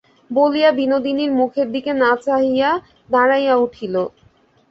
[0.31, 2.69] বলিয়া বিনোদিনীর মুখের দিকে না চাহিয়া
[3.09, 3.95] দাঁড়াইয়া উঠিল।